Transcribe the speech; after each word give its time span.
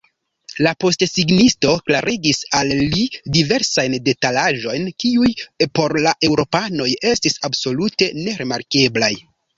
La 0.67 0.69
postesignisto 0.83 1.73
klarigis 1.89 2.39
al 2.61 2.71
li 2.95 3.03
diversajn 3.35 3.97
detalaĵojn, 4.07 4.87
kiuj 5.05 5.29
por 5.81 5.95
la 6.07 6.17
eŭropanoj 6.31 6.89
estis 7.13 7.39
absolute 7.51 8.09
nerimarkeblaj. 8.27 9.17